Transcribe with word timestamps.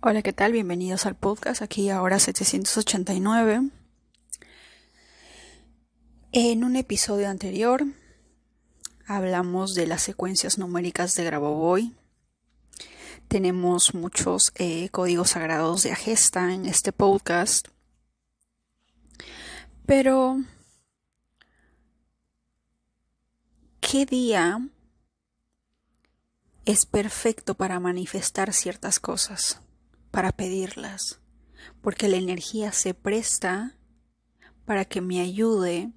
Hola, 0.00 0.22
¿qué 0.22 0.32
tal? 0.32 0.52
Bienvenidos 0.52 1.06
al 1.06 1.16
podcast, 1.16 1.60
aquí 1.60 1.90
ahora 1.90 2.20
789. 2.20 3.68
En 6.30 6.62
un 6.62 6.76
episodio 6.76 7.28
anterior 7.28 7.84
hablamos 9.08 9.74
de 9.74 9.88
las 9.88 10.00
secuencias 10.02 10.56
numéricas 10.56 11.16
de 11.16 11.24
Grabovoi. 11.24 11.96
Tenemos 13.26 13.92
muchos 13.92 14.52
eh, 14.54 14.88
códigos 14.90 15.30
sagrados 15.30 15.82
de 15.82 15.90
Agesta 15.90 16.54
en 16.54 16.66
este 16.66 16.92
podcast. 16.92 17.66
Pero, 19.84 20.36
¿qué 23.80 24.06
día 24.06 24.64
es 26.66 26.86
perfecto 26.86 27.54
para 27.54 27.80
manifestar 27.80 28.52
ciertas 28.52 29.00
cosas? 29.00 29.60
Para 30.18 30.32
pedirlas, 30.32 31.20
porque 31.80 32.08
la 32.08 32.16
energía 32.16 32.72
se 32.72 32.92
presta 32.92 33.76
para 34.64 34.84
que 34.84 35.00
me 35.00 35.20
ayude 35.20 35.92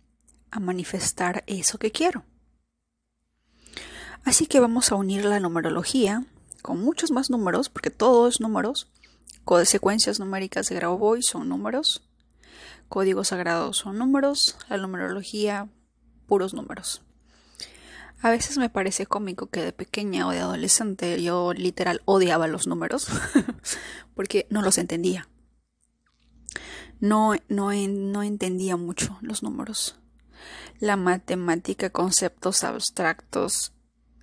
a 0.51 0.59
manifestar 0.59 1.43
eso 1.47 1.79
que 1.79 1.91
quiero. 1.91 2.23
Así 4.23 4.45
que 4.45 4.59
vamos 4.59 4.91
a 4.91 4.95
unir 4.95 5.25
la 5.25 5.39
numerología 5.39 6.23
con 6.61 6.79
muchos 6.83 7.09
más 7.09 7.31
números, 7.31 7.69
porque 7.69 7.89
todo 7.89 8.27
es 8.27 8.39
números. 8.39 8.91
Secuencias 9.65 10.19
numéricas 10.19 10.69
de 10.69 10.75
Grauboy 10.75 11.23
son 11.23 11.49
números. 11.49 12.07
Códigos 12.89 13.29
sagrados 13.29 13.77
son 13.77 13.97
números. 13.97 14.55
La 14.69 14.77
numerología, 14.77 15.67
puros 16.27 16.53
números. 16.53 17.01
A 18.21 18.29
veces 18.29 18.57
me 18.59 18.69
parece 18.69 19.07
cómico 19.07 19.49
que 19.49 19.63
de 19.63 19.73
pequeña 19.73 20.27
o 20.27 20.31
de 20.31 20.39
adolescente 20.39 21.21
yo 21.23 21.53
literal 21.53 22.01
odiaba 22.05 22.47
los 22.47 22.67
números 22.67 23.07
porque 24.15 24.45
no 24.51 24.61
los 24.61 24.77
entendía. 24.77 25.27
No, 26.99 27.33
no, 27.49 27.71
no 27.73 28.23
entendía 28.23 28.77
mucho 28.77 29.17
los 29.21 29.41
números. 29.41 29.99
La 30.79 30.97
matemática, 30.97 31.89
conceptos 31.89 32.63
abstractos, 32.63 33.73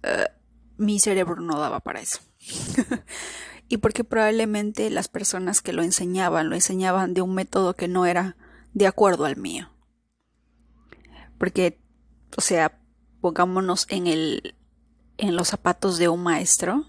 eh, 0.05 0.29
mi 0.77 1.01
cerebro 1.01 1.41
no 1.41 1.59
daba 1.59 1.81
para 1.81 2.01
eso. 2.01 2.21
y 3.69 3.79
porque 3.79 4.05
probablemente 4.05 4.91
las 4.91 5.09
personas 5.09 5.61
que 5.61 5.73
lo 5.73 5.83
enseñaban 5.83 6.49
lo 6.49 6.55
enseñaban 6.55 7.15
de 7.15 7.23
un 7.23 7.35
método 7.35 7.75
que 7.75 7.89
no 7.89 8.07
era 8.07 8.37
de 8.75 8.87
acuerdo 8.87 9.25
al 9.25 9.37
mío. 9.37 9.73
Porque, 11.37 11.81
o 12.37 12.41
sea, 12.41 12.78
pongámonos 13.21 13.87
en 13.89 14.07
el 14.07 14.55
en 15.19 15.35
los 15.35 15.49
zapatos 15.49 15.99
de 15.99 16.09
un 16.09 16.23
maestro 16.23 16.87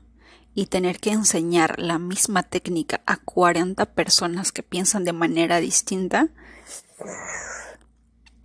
y 0.53 0.67
tener 0.67 0.99
que 0.99 1.11
enseñar 1.11 1.79
la 1.79 1.97
misma 1.97 2.43
técnica 2.43 3.01
a 3.05 3.17
40 3.17 3.85
personas 3.93 4.51
que 4.51 4.63
piensan 4.63 5.03
de 5.03 5.13
manera 5.13 5.59
distinta 5.59 6.29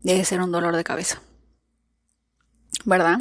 debe 0.03 0.25
ser 0.25 0.41
un 0.41 0.53
dolor 0.53 0.77
de 0.77 0.85
cabeza. 0.85 1.23
¿Verdad? 2.85 3.21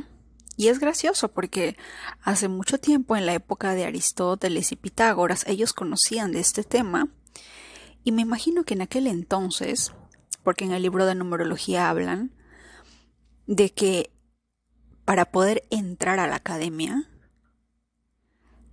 Y 0.56 0.68
es 0.68 0.80
gracioso 0.80 1.30
porque 1.30 1.78
hace 2.22 2.48
mucho 2.48 2.78
tiempo, 2.78 3.16
en 3.16 3.26
la 3.26 3.34
época 3.34 3.74
de 3.74 3.86
Aristóteles 3.86 4.72
y 4.72 4.76
Pitágoras, 4.76 5.46
ellos 5.48 5.74
conocían 5.74 6.32
de 6.32 6.40
este 6.40 6.64
tema 6.64 7.10
y 8.04 8.12
me 8.12 8.22
imagino 8.22 8.64
que 8.64 8.76
en 8.76 8.82
aquel 8.82 9.08
entonces, 9.08 9.94
porque 10.44 10.66
en 10.66 10.72
el 10.72 10.84
libro 10.84 11.06
de 11.06 11.16
numerología 11.16 11.90
hablan, 11.90 12.32
de 13.48 13.72
que 13.74 14.13
para 15.06 15.26
poder 15.26 15.64
entrar 15.70 16.20
a 16.20 16.28
la 16.28 16.38
academia, 16.38 17.10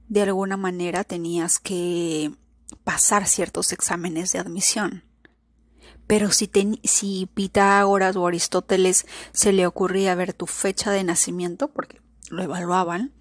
de 0.08 0.22
alguna 0.22 0.56
manera 0.56 1.04
tenías 1.04 1.58
que 1.58 2.32
pasar 2.84 3.26
ciertos 3.26 3.72
exámenes 3.72 4.32
de 4.32 4.38
admisión. 4.38 5.04
Pero 6.06 6.32
si, 6.32 6.50
si 6.82 7.30
Pitágoras 7.34 8.16
o 8.16 8.26
Aristóteles 8.26 9.06
se 9.32 9.52
le 9.52 9.66
ocurría 9.66 10.14
ver 10.16 10.32
tu 10.32 10.46
fecha 10.46 10.90
de 10.90 11.04
nacimiento, 11.04 11.68
porque 11.68 12.00
lo 12.30 12.42
evaluaban, 12.42 13.12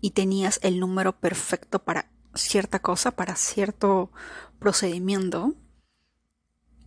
y 0.00 0.10
tenías 0.10 0.60
el 0.62 0.78
número 0.80 1.18
perfecto 1.18 1.80
para 1.80 2.10
cierta 2.34 2.78
cosa, 2.78 3.10
para 3.10 3.34
cierto 3.34 4.12
procedimiento, 4.58 5.54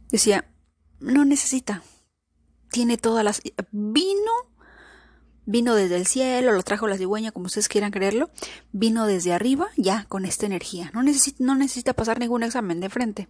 decía, 0.09 0.50
no 1.00 1.25
necesita. 1.25 1.84
Tiene 2.72 2.97
todas 2.97 3.23
las... 3.23 3.41
Vino 3.72 4.31
Vino 5.45 5.75
desde 5.75 5.97
el 5.97 6.07
cielo, 6.07 6.53
lo 6.53 6.63
trajo 6.63 6.87
la 6.87 6.97
cigüeña, 6.97 7.31
como 7.31 7.47
ustedes 7.47 7.67
quieran 7.67 7.91
creerlo. 7.91 8.29
Vino 8.71 9.05
desde 9.05 9.33
arriba, 9.33 9.67
ya, 9.75 10.05
con 10.05 10.25
esta 10.25 10.45
energía. 10.45 10.91
No 10.93 11.03
necesita, 11.03 11.93
pasar 11.93 12.19
ningún 12.19 12.43
examen 12.43 12.79
de 12.79 12.89
frente. 12.89 13.27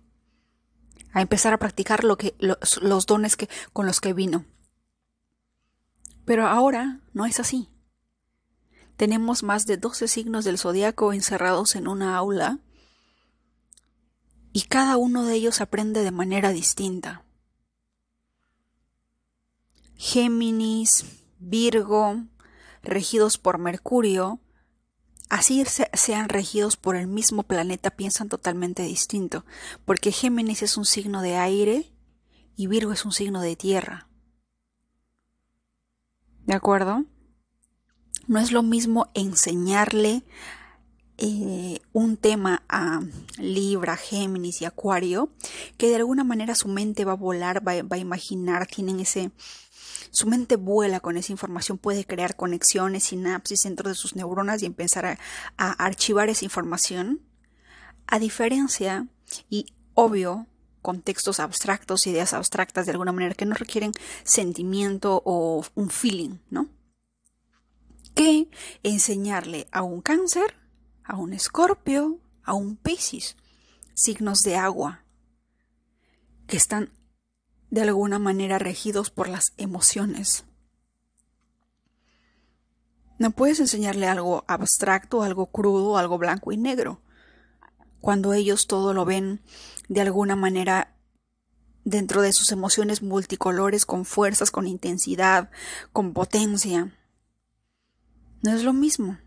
A 1.12 1.22
empezar 1.22 1.54
a 1.54 1.60
practicar 1.60 2.04
lo 2.04 2.18
que, 2.18 2.36
los, 2.40 2.82
los 2.82 3.06
dones 3.06 3.36
que, 3.36 3.50
con 3.72 3.86
los 3.86 4.00
que 4.00 4.14
vino. 4.14 4.46
Pero 6.26 6.48
ahora 6.48 7.00
no 7.14 7.26
es 7.26 7.40
así. 7.40 7.70
Tenemos 8.96 9.44
más 9.44 9.66
de 9.66 9.78
12 9.78 10.08
signos 10.08 10.46
del 10.46 10.60
zodiaco 10.60 11.14
encerrados 11.14 11.76
en 11.76 11.88
una 11.88 12.16
aula 12.16 12.60
y 14.54 14.62
cada 14.62 14.98
uno 14.98 15.26
de 15.26 15.34
ellos 15.34 15.62
aprende 15.62 16.04
de 16.04 16.12
manera 16.12 16.52
distinta. 16.52 17.26
Géminis, 19.96 21.06
Virgo, 21.46 22.24
regidos 22.84 23.38
por 23.38 23.58
Mercurio, 23.58 24.40
así 25.30 25.64
sean 25.66 26.30
regidos 26.30 26.78
por 26.78 26.96
el 26.96 27.08
mismo 27.08 27.44
planeta, 27.44 27.92
piensan 27.92 28.30
totalmente 28.30 28.84
distinto, 28.84 29.46
porque 29.86 30.12
Géminis 30.12 30.64
es 30.64 30.78
un 30.78 30.86
signo 30.86 31.22
de 31.22 31.36
aire 31.36 31.92
y 32.56 32.68
Virgo 32.68 32.94
es 32.94 33.06
un 33.06 33.12
signo 33.12 33.42
de 33.42 33.56
tierra. 33.56 34.08
¿De 36.46 36.54
acuerdo? 36.54 37.06
No 38.28 38.40
es 38.40 38.52
lo 38.52 38.64
mismo 38.64 39.10
enseñarle 39.14 40.24
eh, 41.18 41.80
un 41.94 42.18
tema 42.18 42.64
a 42.70 43.02
Libra, 43.38 43.98
Géminis 43.98 44.62
y 44.62 44.66
Acuario, 44.66 45.30
que 45.78 45.90
de 45.90 45.98
alguna 45.98 46.24
manera 46.24 46.56
su 46.56 46.68
mente 46.68 47.06
va 47.06 47.14
a 47.14 47.16
volar, 47.16 47.66
va, 47.66 47.82
va 47.84 47.96
a 47.98 48.00
imaginar, 48.00 48.66
tienen 48.68 49.00
ese, 49.00 49.32
su 50.14 50.28
mente 50.28 50.58
vuela 50.58 51.00
con 51.00 51.18
esa 51.18 51.32
información, 51.32 51.80
puede 51.80 52.06
crear 52.06 52.36
conexiones, 52.36 53.06
sinapsis 53.06 53.64
dentro 53.64 53.90
de 53.90 53.96
sus 53.96 54.16
neuronas 54.16 54.62
y 54.62 54.68
empezar 54.68 55.06
a, 55.06 55.18
archivar 55.58 56.30
esa 56.30 56.46
información. 56.46 57.22
A 58.06 58.20
diferencia, 58.20 59.08
y 59.50 59.74
obvio, 59.96 60.46
contextos 60.84 61.40
abstractos, 61.40 62.06
ideas 62.06 62.34
abstractas 62.34 62.86
de 62.86 62.92
alguna 62.92 63.12
manera 63.12 63.34
que 63.34 63.48
no 63.48 63.56
requieren 63.56 63.92
sentimiento 64.24 65.24
o 65.26 65.66
un 65.74 65.90
feeling, 65.90 66.38
¿no? 66.52 66.70
Que 68.14 68.48
enseñarle 68.84 69.68
a 69.72 69.82
un 69.82 70.02
cáncer, 70.02 70.56
a 71.04 71.18
un 71.18 71.34
escorpio, 71.34 72.20
a 72.44 72.54
un 72.54 72.76
piscis, 72.76 73.36
signos 73.96 74.42
de 74.42 74.58
agua, 74.58 75.06
que 76.46 76.58
están 76.58 76.92
de 77.74 77.82
alguna 77.82 78.20
manera 78.20 78.60
regidos 78.60 79.10
por 79.10 79.28
las 79.28 79.54
emociones. 79.58 80.46
No 83.18 83.32
puedes 83.32 83.60
enseñarle 83.60 84.06
algo 84.06 84.46
abstracto, 84.48 85.24
algo 85.24 85.48
crudo, 85.48 85.98
algo 85.98 86.20
blanco 86.20 86.52
y 86.52 86.58
negro, 86.58 87.02
cuando 88.00 88.34
ellos 88.34 88.68
todo 88.68 88.94
lo 88.94 89.06
ven 89.06 89.42
de 89.90 90.02
alguna 90.02 90.36
manera 90.36 90.96
dentro 91.84 92.22
de 92.22 92.32
sus 92.32 92.52
emociones 92.52 93.02
multicolores, 93.02 93.88
con 93.88 94.06
fuerzas, 94.06 94.52
con 94.52 94.68
intensidad, 94.68 95.50
con 95.92 96.14
potencia. 96.14 96.96
No 98.44 98.52
es 98.52 98.62
lo 98.64 98.74
mismo. 98.74 99.18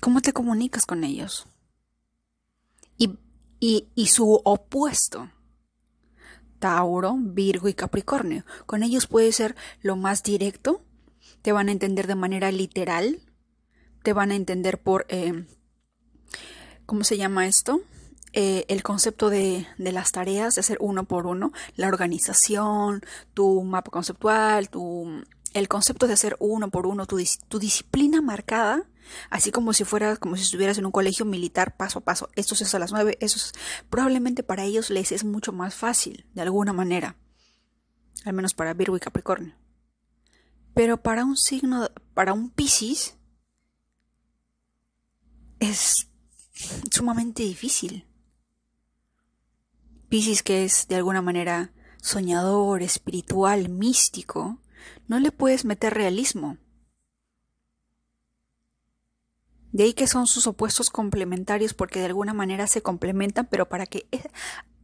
¿Cómo 0.00 0.22
te 0.22 0.32
comunicas 0.32 0.86
con 0.86 1.04
ellos? 1.04 1.46
Y, 2.96 3.18
y, 3.60 3.90
y 3.94 4.06
su 4.06 4.40
opuesto 4.46 5.28
Tauro, 6.58 7.16
Virgo 7.18 7.68
y 7.68 7.74
Capricornio. 7.74 8.44
Con 8.66 8.82
ellos 8.82 9.06
puede 9.06 9.32
ser 9.32 9.56
lo 9.80 9.96
más 9.96 10.22
directo, 10.22 10.82
te 11.42 11.52
van 11.52 11.68
a 11.68 11.72
entender 11.72 12.06
de 12.06 12.14
manera 12.14 12.50
literal, 12.50 13.20
te 14.02 14.12
van 14.12 14.30
a 14.30 14.36
entender 14.36 14.80
por, 14.80 15.06
eh, 15.08 15.46
¿cómo 16.86 17.04
se 17.04 17.16
llama 17.16 17.46
esto? 17.46 17.80
Eh, 18.32 18.66
el 18.68 18.82
concepto 18.82 19.30
de, 19.30 19.66
de, 19.78 19.92
las 19.92 20.12
tareas, 20.12 20.54
de 20.54 20.60
hacer 20.60 20.76
uno 20.80 21.04
por 21.04 21.26
uno, 21.26 21.52
la 21.76 21.88
organización, 21.88 23.02
tu 23.32 23.62
mapa 23.62 23.90
conceptual, 23.90 24.68
tu, 24.68 25.24
el 25.54 25.68
concepto 25.68 26.06
de 26.06 26.12
hacer 26.12 26.36
uno 26.38 26.70
por 26.70 26.86
uno, 26.86 27.06
tu, 27.06 27.18
tu 27.48 27.58
disciplina 27.58 28.20
marcada 28.20 28.84
Así 29.30 29.50
como 29.50 29.72
si 29.72 29.84
fueras, 29.84 30.18
como 30.18 30.36
si 30.36 30.42
estuvieras 30.42 30.78
en 30.78 30.86
un 30.86 30.92
colegio 30.92 31.24
militar 31.24 31.76
paso 31.76 32.00
a 32.00 32.04
paso. 32.04 32.28
Esto 32.36 32.54
es 32.54 32.74
a 32.74 32.78
las 32.78 32.92
nueve, 32.92 33.16
eso 33.20 33.36
es, 33.36 33.52
probablemente 33.90 34.42
para 34.42 34.64
ellos 34.64 34.90
les 34.90 35.12
es 35.12 35.24
mucho 35.24 35.52
más 35.52 35.74
fácil, 35.74 36.26
de 36.34 36.42
alguna 36.42 36.72
manera. 36.72 37.16
Al 38.24 38.32
menos 38.32 38.54
para 38.54 38.74
Virgo 38.74 38.96
y 38.96 39.00
Capricornio. 39.00 39.54
Pero 40.74 41.02
para 41.02 41.24
un 41.24 41.36
signo, 41.36 41.88
para 42.14 42.32
un 42.32 42.50
Piscis, 42.50 43.16
es 45.60 46.08
sumamente 46.90 47.42
difícil. 47.42 48.06
Piscis, 50.08 50.42
que 50.42 50.64
es 50.64 50.88
de 50.88 50.96
alguna 50.96 51.22
manera 51.22 51.72
soñador, 52.00 52.82
espiritual, 52.82 53.68
místico, 53.68 54.60
no 55.06 55.18
le 55.18 55.32
puedes 55.32 55.64
meter 55.64 55.94
realismo. 55.94 56.58
De 59.78 59.84
ahí 59.84 59.92
que 59.92 60.08
son 60.08 60.26
sus 60.26 60.48
opuestos 60.48 60.90
complementarios 60.90 61.72
porque 61.72 62.00
de 62.00 62.06
alguna 62.06 62.34
manera 62.34 62.66
se 62.66 62.82
complementan, 62.82 63.46
pero 63.48 63.68
para 63.68 63.86
que 63.86 64.08
e, 64.10 64.28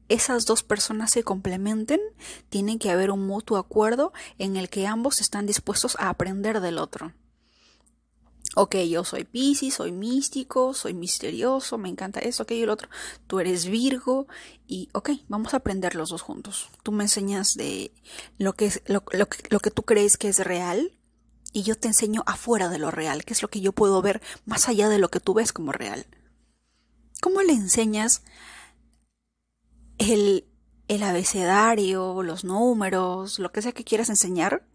esas 0.08 0.44
dos 0.44 0.62
personas 0.62 1.10
se 1.10 1.24
complementen, 1.24 2.00
tiene 2.48 2.78
que 2.78 2.92
haber 2.92 3.10
un 3.10 3.26
mutuo 3.26 3.58
acuerdo 3.58 4.12
en 4.38 4.54
el 4.54 4.68
que 4.68 4.86
ambos 4.86 5.20
están 5.20 5.46
dispuestos 5.46 5.96
a 5.98 6.10
aprender 6.10 6.60
del 6.60 6.78
otro 6.78 7.12
ok, 8.54 8.76
yo 8.88 9.02
soy 9.02 9.24
Pisces, 9.24 9.74
soy 9.74 9.90
místico, 9.90 10.74
soy 10.74 10.94
misterioso, 10.94 11.76
me 11.76 11.88
encanta 11.88 12.20
eso, 12.20 12.44
aquello 12.44 12.60
y 12.60 12.62
el 12.62 12.70
otro. 12.70 12.88
Tú 13.26 13.40
eres 13.40 13.66
Virgo 13.66 14.28
y, 14.68 14.90
ok, 14.92 15.10
vamos 15.26 15.54
a 15.54 15.56
aprender 15.56 15.96
los 15.96 16.10
dos 16.10 16.22
juntos. 16.22 16.68
Tú 16.84 16.92
me 16.92 17.02
enseñas 17.02 17.54
de 17.54 17.90
lo 18.38 18.52
que, 18.52 18.70
lo, 18.86 19.02
lo 19.50 19.58
que 19.58 19.70
tú 19.72 19.82
crees 19.82 20.16
que 20.16 20.28
es 20.28 20.38
real 20.38 20.92
y 21.54 21.62
yo 21.62 21.76
te 21.76 21.88
enseño 21.88 22.22
afuera 22.26 22.68
de 22.68 22.78
lo 22.78 22.90
real, 22.90 23.24
que 23.24 23.32
es 23.32 23.40
lo 23.40 23.48
que 23.48 23.62
yo 23.62 23.72
puedo 23.72 24.02
ver 24.02 24.20
más 24.44 24.68
allá 24.68 24.90
de 24.90 24.98
lo 24.98 25.08
que 25.08 25.20
tú 25.20 25.32
ves 25.32 25.54
como 25.54 25.72
real. 25.72 26.06
¿Cómo 27.22 27.40
le 27.40 27.54
enseñas 27.54 28.22
el, 29.96 30.46
el 30.88 31.02
abecedario, 31.04 32.22
los 32.22 32.44
números, 32.44 33.38
lo 33.38 33.52
que 33.52 33.62
sea 33.62 33.72
que 33.72 33.84
quieras 33.84 34.10
enseñar? 34.10 34.66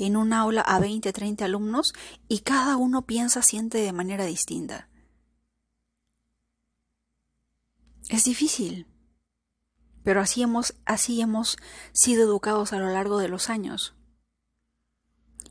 en 0.00 0.16
un 0.16 0.32
aula 0.32 0.60
a 0.60 0.78
20, 0.78 1.12
30 1.12 1.44
alumnos 1.44 1.92
y 2.28 2.40
cada 2.40 2.76
uno 2.76 3.02
piensa, 3.02 3.42
siente 3.42 3.78
de 3.78 3.92
manera 3.92 4.26
distinta. 4.26 4.88
Es 8.08 8.22
difícil, 8.22 8.86
pero 10.04 10.20
así 10.20 10.40
hemos, 10.42 10.76
así 10.86 11.20
hemos 11.20 11.58
sido 11.92 12.22
educados 12.22 12.72
a 12.72 12.78
lo 12.78 12.90
largo 12.90 13.18
de 13.18 13.28
los 13.28 13.50
años. 13.50 13.97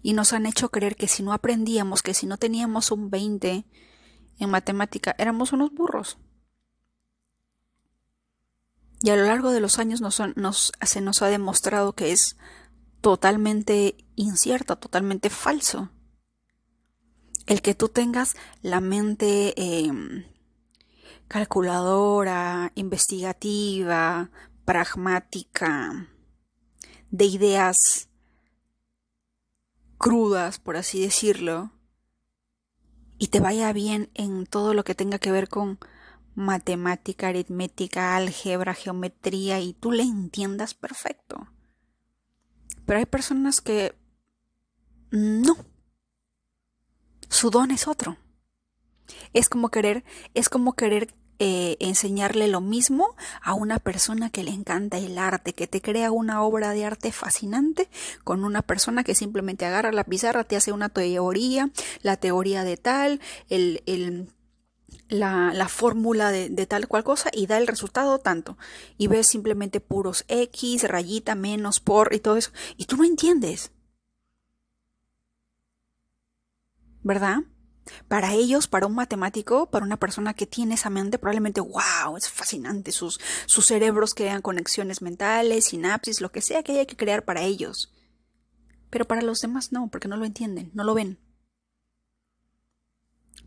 Y 0.08 0.14
nos 0.14 0.32
han 0.32 0.46
hecho 0.46 0.70
creer 0.70 0.96
que 0.96 1.10
si 1.10 1.22
no 1.22 1.34
aprendíamos, 1.34 2.02
que 2.02 2.14
si 2.14 2.28
no 2.28 2.38
teníamos 2.38 2.92
un 2.92 3.10
20 3.10 3.66
en 4.40 4.50
matemática, 4.50 5.14
éramos 5.18 5.52
unos 5.52 5.74
burros. 5.74 6.18
Y 9.02 9.10
a 9.10 9.18
lo 9.18 9.26
largo 9.26 9.52
de 9.52 9.60
los 9.60 9.80
años 9.80 10.00
nos, 10.00 10.72
se 10.82 11.02
nos 11.02 11.22
ha 11.22 11.28
demostrado 11.28 11.92
que 11.92 12.14
es 12.14 12.38
totalmente 13.02 13.98
incierto, 14.16 14.78
totalmente 14.78 15.30
falso. 15.30 15.90
El 17.46 17.62
que 17.62 17.76
tú 17.76 17.90
tengas 17.90 18.38
la 18.62 18.80
mente 18.80 19.62
em, 19.62 20.24
calculadora, 21.28 22.72
investigativa, 22.76 24.32
pragmática, 24.64 26.08
de 27.12 27.26
ideas 27.26 28.07
crudas, 29.98 30.60
por 30.60 30.78
así 30.78 31.02
decirlo, 31.02 31.72
y 33.18 33.28
te 33.28 33.40
vaya 33.40 33.74
bien 33.74 34.10
en 34.14 34.46
todo 34.46 34.74
lo 34.74 34.84
que 34.84 34.96
tenga 34.96 35.20
que 35.20 35.32
ver 35.32 35.50
con 35.50 35.80
matemática, 36.36 37.30
aritmética, 37.30 38.16
álgebra, 38.16 38.76
geometría, 38.76 39.60
y 39.60 39.74
tú 39.74 39.92
le 39.92 40.04
entiendas 40.04 40.76
perfecto. 40.76 41.48
Pero 42.86 43.00
hay 43.00 43.06
personas 43.06 43.60
que 43.60 43.96
no. 45.10 45.58
Su 47.28 47.50
don 47.50 47.72
es 47.72 47.88
otro. 47.88 48.18
Es 49.34 49.50
como 49.50 49.70
querer, 49.70 50.04
es 50.36 50.48
como 50.48 50.74
querer 50.74 51.14
eh, 51.40 51.78
enseñarle 51.80 52.48
lo 52.48 52.62
mismo 52.62 53.16
a 53.42 53.54
una 53.54 53.80
persona 53.80 54.30
que 54.30 54.44
le 54.44 54.52
encanta 54.52 54.98
el 54.98 55.18
arte, 55.18 55.54
que 55.54 55.68
te 55.68 55.82
crea 55.82 56.12
una 56.12 56.42
obra 56.44 56.72
de 56.72 56.86
arte 56.86 57.12
fascinante, 57.12 57.90
con 58.24 58.44
una 58.44 58.62
persona 58.62 59.04
que 59.04 59.16
simplemente 59.16 59.66
agarra 59.66 59.92
la 59.92 60.04
pizarra, 60.04 60.44
te 60.44 60.56
hace 60.56 60.72
una 60.72 60.90
teoría, 60.90 61.70
la 62.02 62.18
teoría 62.18 62.64
de 62.64 62.78
tal, 62.78 63.22
el, 63.50 63.84
el 63.86 64.30
la, 65.10 65.54
la 65.54 65.68
fórmula 65.68 66.32
de, 66.32 66.50
de, 66.50 66.66
tal 66.66 66.88
cual 66.88 67.04
cosa 67.04 67.30
y 67.34 67.48
da 67.48 67.58
el 67.58 67.68
resultado 67.68 68.20
tanto. 68.20 68.58
Y 68.98 69.08
ves 69.08 69.28
simplemente 69.28 69.80
puros 69.80 70.26
X, 70.28 70.84
rayita, 70.84 71.36
menos, 71.36 71.80
por 71.80 72.14
y 72.14 72.20
todo 72.20 72.38
eso. 72.38 72.52
Y 72.78 72.86
tú 72.86 72.98
no 72.98 73.06
entiendes. 73.06 73.72
¿Verdad? 77.04 77.44
Para 78.08 78.34
ellos, 78.34 78.68
para 78.68 78.88
un 78.88 78.96
matemático, 78.96 79.70
para 79.70 79.86
una 79.86 79.98
persona 79.98 80.34
que 80.34 80.48
tiene 80.48 80.76
esa 80.76 80.90
mente, 80.90 81.18
probablemente, 81.18 81.62
wow, 81.62 82.18
es 82.18 82.30
fascinante. 82.30 82.92
Sus, 82.92 83.20
sus 83.46 83.66
cerebros 83.66 84.14
crean 84.14 84.42
conexiones 84.42 85.02
mentales, 85.02 85.66
sinapsis, 85.66 86.22
lo 86.22 86.32
que 86.32 86.42
sea 86.42 86.64
que 86.64 86.74
haya 86.74 86.86
que 86.86 86.98
crear 86.98 87.26
para 87.26 87.44
ellos. 87.44 87.94
Pero 88.90 89.06
para 89.06 89.22
los 89.22 89.42
demás 89.42 89.72
no, 89.72 89.90
porque 89.90 90.08
no 90.08 90.18
lo 90.18 90.26
entienden, 90.26 90.72
no 90.74 90.84
lo 90.84 90.94
ven. 90.94 91.20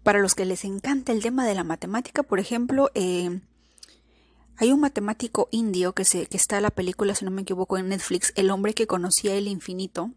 Para 0.02 0.18
los 0.18 0.34
que 0.34 0.44
les 0.44 0.64
encanta 0.64 1.12
el 1.12 1.22
tema 1.22 1.46
de 1.46 1.54
la 1.54 1.64
matemática, 1.64 2.22
por 2.22 2.40
ejemplo, 2.40 2.90
eh, 2.94 3.40
hay 4.56 4.72
un 4.72 4.80
matemático 4.80 5.48
indio 5.50 5.94
que, 5.94 6.04
se, 6.04 6.26
que 6.26 6.36
está 6.36 6.56
en 6.56 6.64
la 6.64 6.70
película, 6.70 7.14
si 7.14 7.24
no 7.24 7.30
me 7.30 7.42
equivoco, 7.42 7.78
en 7.78 7.88
Netflix, 7.88 8.32
El 8.36 8.50
hombre 8.50 8.74
que 8.74 8.86
conocía 8.86 9.34
el 9.34 9.48
infinito. 9.48 10.10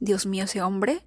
Dios 0.00 0.26
mío, 0.26 0.44
ese 0.44 0.62
hombre 0.62 1.04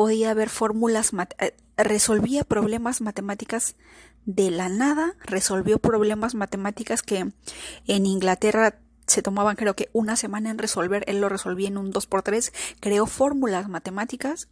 podía 0.00 0.32
ver 0.32 0.48
fórmulas, 0.48 1.12
eh, 1.40 1.54
resolvía 1.76 2.42
problemas 2.42 3.02
matemáticas 3.02 3.76
de 4.24 4.50
la 4.50 4.70
nada, 4.70 5.14
resolvió 5.20 5.78
problemas 5.78 6.34
matemáticas 6.34 7.02
que 7.02 7.30
en 7.86 8.06
Inglaterra 8.06 8.78
se 9.06 9.20
tomaban 9.20 9.56
creo 9.56 9.76
que 9.76 9.90
una 9.92 10.16
semana 10.16 10.48
en 10.48 10.56
resolver, 10.56 11.04
él 11.06 11.20
lo 11.20 11.28
resolvía 11.28 11.68
en 11.68 11.76
un 11.76 11.92
2x3, 11.92 12.50
creó 12.80 13.04
fórmulas 13.04 13.68
matemáticas 13.68 14.48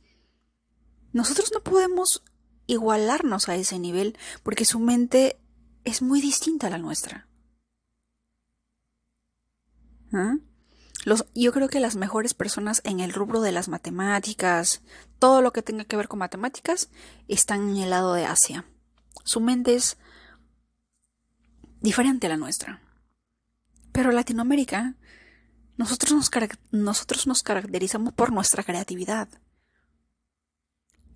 nosotros 1.14 1.50
no 1.54 1.62
podemos 1.62 2.22
igualarnos 2.66 3.48
a 3.48 3.56
ese 3.56 3.78
nivel 3.78 4.18
porque 4.42 4.66
su 4.66 4.78
mente 4.78 5.40
es 5.84 6.02
muy 6.02 6.20
distinta 6.20 6.66
a 6.66 6.70
la 6.70 6.76
nuestra. 6.76 7.26
¿Ah? 10.12 10.36
Yo 11.34 11.52
creo 11.52 11.68
que 11.68 11.80
las 11.80 11.96
mejores 11.96 12.34
personas 12.34 12.80
en 12.84 13.00
el 13.00 13.12
rubro 13.12 13.40
de 13.40 13.52
las 13.52 13.68
matemáticas, 13.68 14.82
todo 15.18 15.42
lo 15.42 15.52
que 15.52 15.62
tenga 15.62 15.84
que 15.84 15.96
ver 15.96 16.08
con 16.08 16.18
matemáticas, 16.18 16.90
están 17.28 17.70
en 17.70 17.76
el 17.78 17.90
lado 17.90 18.14
de 18.14 18.26
Asia. 18.26 18.64
Su 19.24 19.40
mente 19.40 19.74
es 19.74 19.96
diferente 21.80 22.26
a 22.26 22.30
la 22.30 22.36
nuestra. 22.36 22.82
Pero 23.92 24.12
Latinoamérica, 24.12 24.94
nosotros 25.76 26.12
nos, 26.12 26.30
nosotros 26.70 27.26
nos 27.26 27.42
caracterizamos 27.42 28.12
por 28.12 28.32
nuestra 28.32 28.62
creatividad 28.62 29.28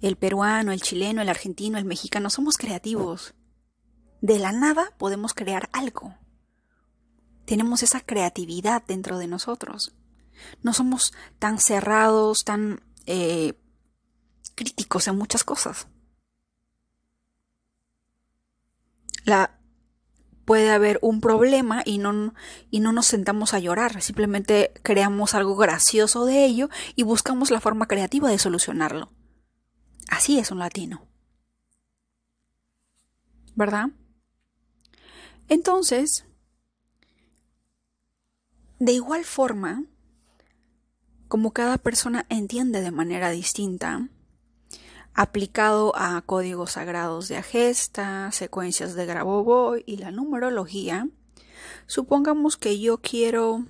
el 0.03 0.17
peruano, 0.17 0.73
el 0.73 0.83
chileno, 0.83 1.23
el 1.23 1.29
argentino, 1.29 1.79
el 1.79 1.85
mexicano, 1.85 2.29
somos 2.29 2.59
creativos. 2.59 3.35
De 4.21 4.39
la 4.39 4.53
nada 4.53 4.93
podemos 4.99 5.33
crear 5.33 5.71
algo. 5.73 6.15
Tenemos 7.45 7.83
esa 7.83 8.01
creatividad 8.01 8.83
dentro 8.87 9.19
de 9.19 9.27
nosotros. 9.27 9.93
No 10.63 10.73
somos 10.73 11.13
tan 11.39 11.59
cerrados, 11.59 12.45
tan 12.45 12.81
eh, 13.07 13.55
críticos 14.55 15.09
en 15.09 15.17
muchas 15.17 15.45
cosas. 15.45 15.89
La, 19.25 19.59
puede 20.45 20.71
haber 20.71 20.99
un 21.03 21.21
problema 21.21 21.83
y 21.85 21.99
no, 21.99 22.35
y 22.71 22.81
no 22.81 22.93
nos 22.93 23.07
sentamos 23.07 23.55
a 23.55 23.59
llorar, 23.59 24.03
simplemente 24.03 24.73
creamos 24.83 25.35
algo 25.35 25.57
gracioso 25.57 26.25
de 26.25 26.45
ello 26.45 26.69
y 26.97 27.05
buscamos 27.05 27.51
la 27.51 27.61
forma 27.61 27.87
creativa 27.87 28.29
de 28.29 28.39
solucionarlo. 28.39 29.13
Así 30.09 30.39
es 30.39 30.51
un 30.51 30.59
latino. 30.59 31.07
¿Verdad? 33.55 33.91
Entonces, 35.49 36.27
de 38.83 38.95
igual 38.95 39.25
forma, 39.25 39.85
como 41.29 41.53
cada 41.53 41.79
persona 41.79 42.27
entiende 42.29 42.81
de 42.81 42.91
manera 42.91 43.31
distinta, 43.31 44.09
aplicado 45.15 45.93
a 45.95 46.21
códigos 46.23 46.73
sagrados 46.73 47.29
de 47.29 47.37
Agesta, 47.37 48.33
secuencias 48.33 48.97
de 48.97 49.07
Grabovoi 49.07 49.85
y 49.87 49.99
la 49.99 50.11
numerología, 50.11 51.09
supongamos 51.87 52.57
que 52.57 52.81
yo 52.81 52.99
quiero 52.99 53.67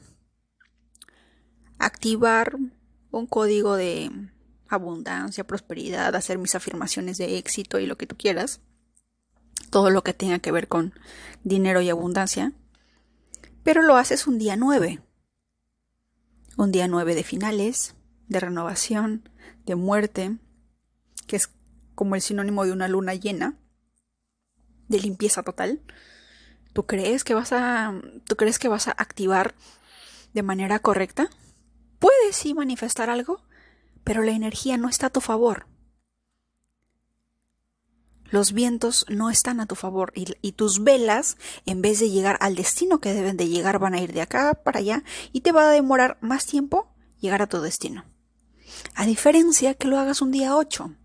activar 1.78 2.56
un 3.10 3.26
código 3.26 3.76
de 3.76 4.10
abundancia, 4.66 5.44
prosperidad, 5.46 6.16
hacer 6.16 6.38
mis 6.38 6.54
afirmaciones 6.54 7.18
de 7.18 7.36
éxito 7.36 7.78
y 7.78 7.84
lo 7.84 7.98
que 7.98 8.06
tú 8.06 8.16
quieras, 8.16 8.62
todo 9.68 9.90
lo 9.90 10.02
que 10.02 10.14
tenga 10.14 10.38
que 10.38 10.52
ver 10.52 10.68
con 10.68 10.94
dinero 11.44 11.82
y 11.82 11.90
abundancia, 11.90 12.54
pero 13.62 13.82
lo 13.82 13.96
haces 13.96 14.26
un 14.26 14.38
día 14.38 14.56
9, 14.56 15.00
un 16.56 16.72
día 16.72 16.88
9 16.88 17.14
de 17.14 17.24
finales, 17.24 17.94
de 18.28 18.40
renovación, 18.40 19.28
de 19.64 19.74
muerte, 19.74 20.36
que 21.26 21.36
es 21.36 21.50
como 21.94 22.14
el 22.14 22.22
sinónimo 22.22 22.64
de 22.64 22.72
una 22.72 22.88
luna 22.88 23.14
llena, 23.14 23.56
de 24.88 25.00
limpieza 25.00 25.42
total. 25.42 25.80
¿Tú 26.72 26.86
crees 26.86 27.24
que 27.24 27.34
vas 27.34 27.52
a 27.52 27.94
tú 28.26 28.36
crees 28.36 28.58
que 28.58 28.68
vas 28.68 28.88
a 28.88 28.92
activar 28.92 29.54
de 30.32 30.42
manera 30.42 30.78
correcta? 30.78 31.28
Puedes 31.98 32.36
sí 32.36 32.54
manifestar 32.54 33.10
algo, 33.10 33.42
pero 34.04 34.22
la 34.22 34.32
energía 34.32 34.76
no 34.76 34.88
está 34.88 35.06
a 35.06 35.10
tu 35.10 35.20
favor. 35.20 35.66
Los 38.32 38.54
vientos 38.54 39.04
no 39.10 39.28
están 39.28 39.60
a 39.60 39.66
tu 39.66 39.74
favor 39.74 40.10
y, 40.14 40.52
tus 40.52 40.82
velas, 40.82 41.36
en 41.66 41.82
vez 41.82 42.00
de 42.00 42.08
llegar 42.08 42.38
al 42.40 42.54
destino 42.54 42.98
que 42.98 43.12
deben 43.12 43.36
de 43.36 43.46
llegar, 43.46 43.78
van 43.78 43.92
a 43.92 44.00
ir 44.00 44.14
de 44.14 44.22
acá 44.22 44.54
para 44.54 44.78
allá 44.78 45.04
y 45.34 45.42
te 45.42 45.52
va 45.52 45.68
a 45.68 45.70
demorar 45.70 46.16
más 46.22 46.46
tiempo 46.46 46.88
llegar 47.20 47.42
a 47.42 47.46
tu 47.46 47.60
destino. 47.60 48.06
A 48.94 49.04
diferencia 49.04 49.74
que 49.74 49.86
lo 49.86 49.98
hagas 49.98 50.22
un 50.22 50.30
día 50.30 50.56
8. 50.56 50.96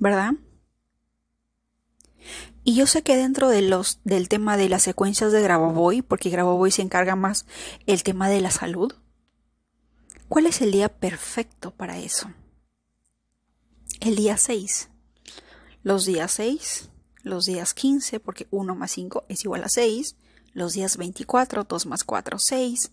¿Verdad? 0.00 0.32
Y 2.64 2.74
yo 2.74 2.88
sé 2.88 3.04
que 3.04 3.16
dentro 3.16 3.48
de 3.48 3.62
los, 3.62 4.00
del 4.02 4.28
tema 4.28 4.56
de 4.56 4.68
las 4.68 4.82
secuencias 4.82 5.30
de 5.30 5.40
Grabovoi, 5.40 6.02
porque 6.02 6.30
Grabovoi 6.30 6.72
se 6.72 6.82
encarga 6.82 7.14
más 7.14 7.46
el 7.86 8.02
tema 8.02 8.28
de 8.28 8.40
la 8.40 8.50
salud, 8.50 8.92
¿cuál 10.26 10.46
es 10.46 10.60
el 10.62 10.72
día 10.72 10.88
perfecto 10.88 11.70
para 11.70 11.98
eso? 11.98 12.32
El 14.00 14.16
día 14.16 14.36
6 14.36 14.88
los 15.82 16.04
días 16.04 16.32
6, 16.32 16.88
los 17.22 17.44
días 17.46 17.74
15, 17.74 18.20
porque 18.20 18.46
1 18.50 18.74
más 18.74 18.92
5 18.92 19.24
es 19.28 19.44
igual 19.44 19.64
a 19.64 19.68
6, 19.68 20.16
los 20.52 20.74
días 20.74 20.96
24, 20.96 21.64
2 21.64 21.86
más 21.86 22.04
4, 22.04 22.38
6. 22.38 22.92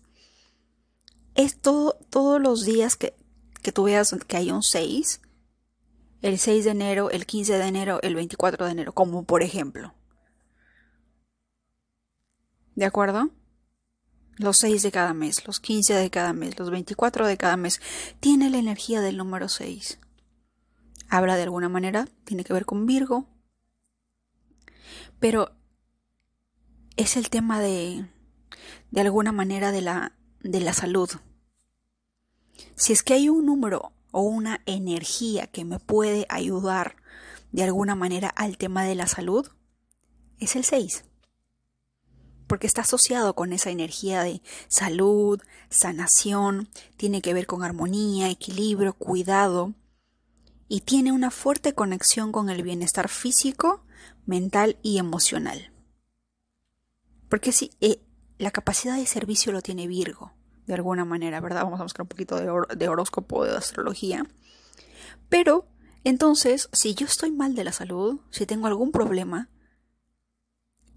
Es 1.34 1.58
todo, 1.58 1.98
todos 2.10 2.40
los 2.40 2.64
días 2.64 2.96
que, 2.96 3.14
que 3.62 3.72
tú 3.72 3.84
veas 3.84 4.14
que 4.26 4.36
hay 4.36 4.50
un 4.50 4.62
6, 4.62 5.20
el 6.22 6.38
6 6.38 6.64
de 6.64 6.70
enero, 6.70 7.10
el 7.10 7.26
15 7.26 7.58
de 7.58 7.66
enero, 7.66 8.00
el 8.02 8.14
24 8.14 8.66
de 8.66 8.72
enero, 8.72 8.92
como 8.92 9.24
por 9.24 9.42
ejemplo. 9.42 9.94
¿De 12.74 12.84
acuerdo? 12.84 13.30
Los 14.36 14.58
6 14.58 14.82
de 14.82 14.90
cada 14.90 15.14
mes, 15.14 15.46
los 15.46 15.60
15 15.60 15.94
de 15.94 16.10
cada 16.10 16.32
mes, 16.32 16.58
los 16.58 16.70
24 16.70 17.26
de 17.26 17.36
cada 17.36 17.56
mes, 17.56 17.80
tiene 18.20 18.50
la 18.50 18.58
energía 18.58 19.00
del 19.00 19.16
número 19.16 19.48
6 19.48 19.98
habla 21.10 21.36
de 21.36 21.42
alguna 21.42 21.68
manera, 21.68 22.06
tiene 22.24 22.44
que 22.44 22.52
ver 22.52 22.64
con 22.64 22.86
Virgo, 22.86 23.26
pero 25.18 25.54
es 26.96 27.16
el 27.16 27.28
tema 27.28 27.60
de, 27.60 28.06
de 28.90 29.00
alguna 29.00 29.32
manera 29.32 29.72
de 29.72 29.82
la, 29.82 30.16
de 30.40 30.60
la 30.60 30.72
salud. 30.72 31.10
Si 32.76 32.92
es 32.92 33.02
que 33.02 33.14
hay 33.14 33.28
un 33.28 33.44
número 33.44 33.92
o 34.12 34.22
una 34.22 34.62
energía 34.66 35.46
que 35.46 35.64
me 35.64 35.78
puede 35.78 36.26
ayudar 36.28 36.96
de 37.52 37.64
alguna 37.64 37.94
manera 37.94 38.28
al 38.28 38.56
tema 38.56 38.84
de 38.84 38.94
la 38.94 39.06
salud, 39.06 39.48
es 40.38 40.56
el 40.56 40.64
6. 40.64 41.04
Porque 42.46 42.66
está 42.66 42.82
asociado 42.82 43.34
con 43.34 43.52
esa 43.52 43.70
energía 43.70 44.22
de 44.22 44.42
salud, 44.68 45.40
sanación, 45.68 46.68
tiene 46.96 47.22
que 47.22 47.34
ver 47.34 47.46
con 47.46 47.62
armonía, 47.62 48.28
equilibrio, 48.30 48.92
cuidado, 48.94 49.74
y 50.72 50.82
tiene 50.82 51.10
una 51.10 51.32
fuerte 51.32 51.74
conexión 51.74 52.30
con 52.30 52.48
el 52.48 52.62
bienestar 52.62 53.08
físico, 53.08 53.84
mental 54.24 54.78
y 54.82 54.98
emocional. 54.98 55.72
Porque 57.28 57.50
si 57.50 57.72
eh, 57.80 58.00
la 58.38 58.52
capacidad 58.52 58.96
de 58.96 59.04
servicio 59.04 59.50
lo 59.50 59.62
tiene 59.62 59.88
Virgo, 59.88 60.32
de 60.66 60.74
alguna 60.74 61.04
manera, 61.04 61.40
¿verdad? 61.40 61.64
Vamos 61.64 61.80
a 61.80 61.82
buscar 61.82 62.02
un 62.02 62.08
poquito 62.08 62.36
de, 62.36 62.76
de 62.76 62.88
horóscopo, 62.88 63.44
de 63.44 63.56
astrología. 63.56 64.24
Pero, 65.28 65.66
entonces, 66.04 66.68
si 66.72 66.94
yo 66.94 67.04
estoy 67.06 67.32
mal 67.32 67.56
de 67.56 67.64
la 67.64 67.72
salud, 67.72 68.20
si 68.30 68.46
tengo 68.46 68.68
algún 68.68 68.92
problema, 68.92 69.48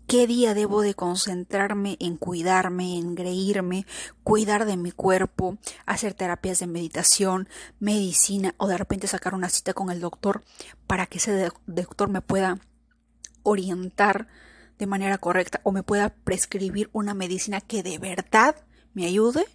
¿Qué 0.08 0.28
día 0.28 0.54
debo 0.54 0.82
de 0.82 0.94
concentrarme 0.94 1.98
en 2.00 2.18
cuidarme, 2.18 2.98
en 2.98 3.08
engreírme, 3.10 3.86
cuidar 4.24 4.66
de 4.66 4.78
mi 4.78 4.92
cuerpo, 4.92 5.58
hacer 5.86 6.14
terapias 6.14 6.60
de 6.60 6.68
meditación, 6.68 7.48
medicina 7.80 8.54
o 8.58 8.68
de 8.68 8.78
repente 8.78 9.08
sacar 9.08 9.34
una 9.34 9.50
cita 9.50 9.74
con 9.74 9.90
el 9.90 10.02
doctor 10.02 10.44
para 10.88 11.06
que 11.06 11.18
ese 11.18 11.50
doctor 11.66 12.10
me 12.10 12.22
pueda 12.22 12.60
orientar 13.44 14.28
de 14.78 14.88
manera 14.88 15.18
correcta 15.18 15.62
o 15.64 15.72
me 15.72 15.84
pueda 15.84 16.10
prescribir 16.10 16.90
una 16.94 17.14
medicina 17.14 17.62
que 17.62 17.82
de 17.82 17.98
verdad 17.98 18.56
me 18.94 19.06
ayude? 19.06 19.46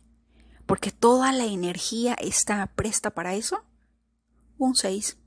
Porque 0.67 0.90
toda 0.90 1.31
la 1.33 1.45
energía 1.45 2.14
está 2.14 2.67
presta 2.75 3.11
para 3.11 3.35
eso. 3.35 3.64
Un 4.59 4.75
6. 4.75 5.19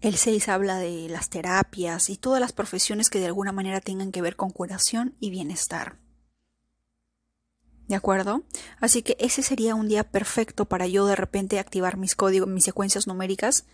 El 0.00 0.16
6 0.16 0.48
habla 0.48 0.78
de 0.78 1.08
las 1.08 1.28
terapias 1.28 2.08
y 2.08 2.16
todas 2.16 2.40
las 2.40 2.52
profesiones 2.52 3.10
que 3.10 3.18
de 3.18 3.26
alguna 3.26 3.50
manera 3.50 3.80
tengan 3.80 4.12
que 4.12 4.22
ver 4.22 4.36
con 4.36 4.50
curación 4.50 5.16
y 5.18 5.30
bienestar. 5.30 5.98
¿De 7.88 7.96
acuerdo? 7.96 8.44
Así 8.80 9.02
que 9.02 9.16
ese 9.18 9.42
sería 9.42 9.74
un 9.74 9.88
día 9.88 10.04
perfecto 10.04 10.66
para 10.66 10.86
yo 10.86 11.06
de 11.06 11.16
repente 11.16 11.58
activar 11.58 11.96
mis 11.96 12.14
códigos, 12.14 12.48
mis 12.48 12.64
secuencias 12.64 13.06
numéricas 13.06 13.66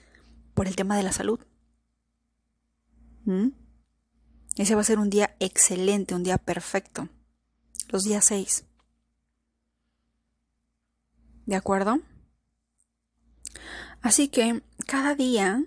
por 0.55 0.67
el 0.67 0.77
tema 0.77 0.97
de 0.97 1.03
la 1.03 1.13
salud. 1.13 1.41
¿Mm? 3.25 3.49
Ese 4.57 4.75
va 4.75 4.81
a 4.83 4.85
ser 4.85 5.01
un 5.01 5.11
día 5.11 5.37
excelente, 5.41 6.15
un 6.15 6.23
día 6.23 6.39
perfecto. 6.39 7.09
Los 7.89 8.05
días 8.05 8.25
6. 8.27 8.65
¿De 11.47 11.57
acuerdo? 11.57 12.01
Así 14.01 14.29
que 14.29 14.63
cada 14.87 15.15
día 15.15 15.65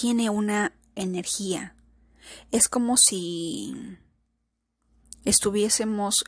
tiene 0.00 0.30
una 0.30 0.72
energía. 0.94 1.76
Es 2.50 2.70
como 2.70 2.96
si 2.96 3.98
estuviésemos, 5.24 6.24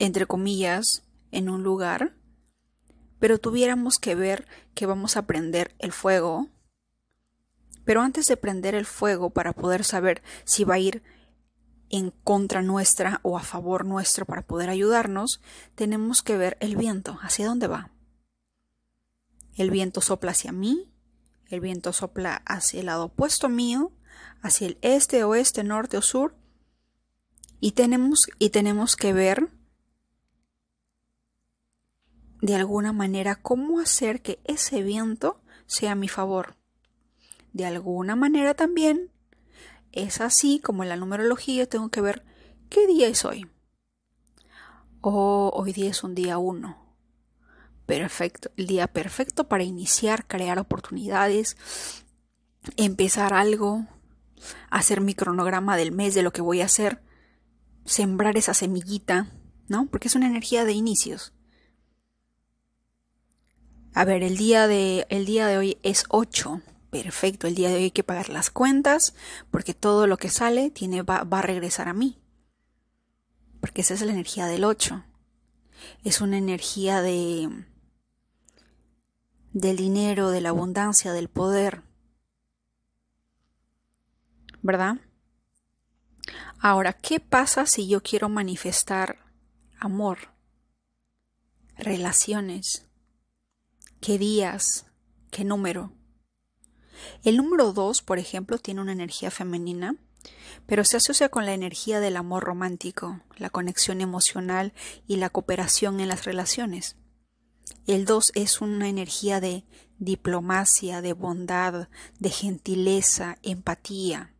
entre 0.00 0.26
comillas, 0.26 1.04
en 1.30 1.48
un 1.48 1.62
lugar, 1.62 2.16
pero 3.20 3.38
tuviéramos 3.38 4.00
que 4.00 4.16
ver 4.16 4.44
que 4.74 4.86
vamos 4.86 5.16
a 5.16 5.28
prender 5.28 5.76
el 5.78 5.92
fuego. 5.92 6.48
Pero 7.84 8.02
antes 8.02 8.26
de 8.26 8.36
prender 8.36 8.74
el 8.74 8.86
fuego, 8.86 9.30
para 9.30 9.52
poder 9.52 9.84
saber 9.84 10.24
si 10.44 10.64
va 10.64 10.74
a 10.74 10.80
ir 10.80 11.04
en 11.90 12.10
contra 12.10 12.60
nuestra 12.60 13.20
o 13.22 13.38
a 13.38 13.42
favor 13.42 13.84
nuestro 13.84 14.26
para 14.26 14.42
poder 14.42 14.68
ayudarnos, 14.68 15.40
tenemos 15.76 16.22
que 16.22 16.36
ver 16.36 16.56
el 16.58 16.74
viento, 16.74 17.20
hacia 17.22 17.46
dónde 17.46 17.68
va. 17.68 17.92
El 19.54 19.70
viento 19.70 20.00
sopla 20.00 20.32
hacia 20.32 20.50
mí, 20.50 20.92
el 21.48 21.60
viento 21.60 21.92
sopla 21.92 22.42
hacia 22.46 22.80
el 22.80 22.86
lado 22.86 23.04
opuesto 23.04 23.48
mío, 23.48 23.92
hacia 24.42 24.68
el 24.68 24.78
este, 24.82 25.24
oeste, 25.24 25.64
norte 25.64 25.96
o 25.96 26.02
sur. 26.02 26.34
Y 27.60 27.72
tenemos, 27.72 28.26
y 28.38 28.50
tenemos 28.50 28.96
que 28.96 29.12
ver 29.12 29.50
de 32.42 32.54
alguna 32.54 32.92
manera 32.92 33.36
cómo 33.36 33.80
hacer 33.80 34.22
que 34.22 34.40
ese 34.44 34.82
viento 34.82 35.40
sea 35.66 35.92
a 35.92 35.96
mi 35.96 36.08
favor. 36.08 36.56
De 37.52 37.64
alguna 37.64 38.16
manera 38.16 38.54
también 38.54 39.10
es 39.92 40.20
así 40.20 40.60
como 40.60 40.82
en 40.82 40.90
la 40.90 40.96
numerología 40.96 41.66
tengo 41.66 41.88
que 41.88 42.02
ver 42.02 42.24
qué 42.68 42.86
día 42.86 43.08
es 43.08 43.24
hoy. 43.24 43.46
Oh, 45.00 45.50
hoy 45.54 45.72
día 45.72 45.90
es 45.90 46.02
un 46.04 46.14
día 46.14 46.36
1 46.38 46.85
perfecto, 47.86 48.50
el 48.56 48.66
día 48.66 48.88
perfecto 48.88 49.48
para 49.48 49.64
iniciar, 49.64 50.26
crear 50.26 50.58
oportunidades, 50.58 51.56
empezar 52.76 53.32
algo, 53.32 53.86
hacer 54.70 55.00
mi 55.00 55.14
cronograma 55.14 55.76
del 55.76 55.92
mes 55.92 56.14
de 56.14 56.22
lo 56.22 56.32
que 56.32 56.42
voy 56.42 56.60
a 56.60 56.66
hacer, 56.66 57.00
sembrar 57.84 58.36
esa 58.36 58.54
semillita, 58.54 59.30
¿no? 59.68 59.86
Porque 59.86 60.08
es 60.08 60.16
una 60.16 60.26
energía 60.26 60.64
de 60.64 60.72
inicios. 60.72 61.32
A 63.94 64.04
ver, 64.04 64.22
el 64.22 64.36
día 64.36 64.66
de, 64.66 65.06
el 65.08 65.24
día 65.24 65.46
de 65.46 65.56
hoy 65.56 65.78
es 65.82 66.04
8. 66.08 66.60
Perfecto, 66.90 67.46
el 67.46 67.54
día 67.54 67.68
de 67.68 67.76
hoy 67.76 67.82
hay 67.84 67.90
que 67.90 68.04
pagar 68.04 68.28
las 68.28 68.50
cuentas 68.50 69.14
porque 69.50 69.74
todo 69.74 70.06
lo 70.06 70.18
que 70.18 70.28
sale 70.28 70.70
tiene, 70.70 71.02
va, 71.02 71.24
va 71.24 71.38
a 71.38 71.42
regresar 71.42 71.88
a 71.88 71.94
mí. 71.94 72.18
Porque 73.60 73.80
esa 73.80 73.94
es 73.94 74.02
la 74.02 74.12
energía 74.12 74.46
del 74.46 74.64
8. 74.64 75.04
Es 76.04 76.20
una 76.20 76.38
energía 76.38 77.00
de, 77.02 77.48
del 79.56 79.78
dinero, 79.78 80.28
de 80.28 80.42
la 80.42 80.50
abundancia, 80.50 81.14
del 81.14 81.30
poder. 81.30 81.82
¿Verdad? 84.60 84.96
Ahora, 86.58 86.92
¿qué 86.92 87.20
pasa 87.20 87.64
si 87.64 87.88
yo 87.88 88.02
quiero 88.02 88.28
manifestar 88.28 89.16
amor, 89.78 90.34
relaciones? 91.78 92.86
¿Qué 94.00 94.18
días? 94.18 94.86
¿Qué 95.30 95.42
número? 95.44 95.94
El 97.24 97.38
número 97.38 97.72
2, 97.72 98.02
por 98.02 98.18
ejemplo, 98.18 98.58
tiene 98.58 98.82
una 98.82 98.92
energía 98.92 99.30
femenina, 99.30 99.96
pero 100.66 100.84
se 100.84 100.98
asocia 100.98 101.30
con 101.30 101.46
la 101.46 101.54
energía 101.54 102.00
del 102.00 102.18
amor 102.18 102.44
romántico, 102.44 103.22
la 103.38 103.48
conexión 103.48 104.02
emocional 104.02 104.74
y 105.06 105.16
la 105.16 105.30
cooperación 105.30 106.00
en 106.00 106.08
las 106.08 106.26
relaciones. 106.26 106.96
El 107.86 108.04
2 108.04 108.32
es 108.34 108.60
una 108.60 108.88
energía 108.88 109.40
de 109.40 109.64
diplomacia, 109.98 111.00
de 111.00 111.12
bondad, 111.12 111.88
de 112.18 112.30
gentileza, 112.30 113.38
empatía. 113.42 114.32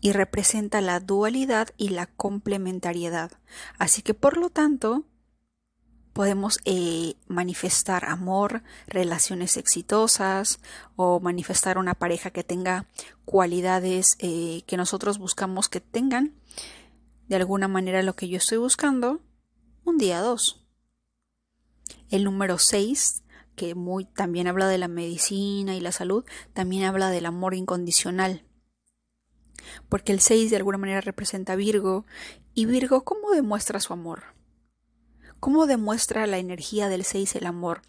Y 0.00 0.12
representa 0.12 0.80
la 0.80 1.00
dualidad 1.00 1.68
y 1.76 1.88
la 1.88 2.06
complementariedad. 2.06 3.32
Así 3.78 4.02
que 4.02 4.14
por 4.14 4.36
lo 4.36 4.48
tanto, 4.48 5.04
podemos 6.12 6.58
eh, 6.64 7.14
manifestar 7.28 8.04
amor, 8.04 8.62
relaciones 8.86 9.56
exitosas 9.56 10.58
o 10.96 11.20
manifestar 11.20 11.78
una 11.78 11.94
pareja 11.94 12.30
que 12.30 12.42
tenga 12.42 12.86
cualidades 13.24 14.16
eh, 14.18 14.62
que 14.66 14.76
nosotros 14.76 15.18
buscamos 15.18 15.68
que 15.68 15.80
tengan. 15.80 16.34
De 17.28 17.36
alguna 17.36 17.68
manera 17.68 18.02
lo 18.02 18.16
que 18.16 18.28
yo 18.28 18.38
estoy 18.38 18.58
buscando, 18.58 19.20
un 19.84 19.98
día 19.98 20.20
dos. 20.20 20.57
El 22.10 22.24
número 22.24 22.58
6, 22.58 23.22
que 23.56 23.74
muy, 23.74 24.04
también 24.04 24.46
habla 24.46 24.68
de 24.68 24.78
la 24.78 24.88
medicina 24.88 25.74
y 25.74 25.80
la 25.80 25.92
salud, 25.92 26.24
también 26.52 26.84
habla 26.84 27.10
del 27.10 27.26
amor 27.26 27.54
incondicional. 27.54 28.44
Porque 29.88 30.12
el 30.12 30.20
6 30.20 30.50
de 30.50 30.56
alguna 30.56 30.78
manera 30.78 31.00
representa 31.00 31.56
Virgo. 31.56 32.06
¿Y 32.54 32.66
Virgo 32.66 33.04
cómo 33.04 33.30
demuestra 33.32 33.80
su 33.80 33.92
amor? 33.92 34.22
¿Cómo 35.40 35.66
demuestra 35.66 36.26
la 36.26 36.38
energía 36.38 36.88
del 36.88 37.04
6 37.04 37.36
el 37.36 37.46
amor? 37.46 37.82